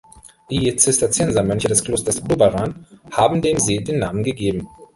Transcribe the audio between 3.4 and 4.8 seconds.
dem See den Namen gegeben.